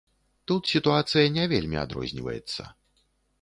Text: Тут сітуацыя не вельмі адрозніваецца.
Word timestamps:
Тут 0.51 0.71
сітуацыя 0.75 1.27
не 1.35 1.43
вельмі 1.53 1.77
адрозніваецца. 1.83 2.61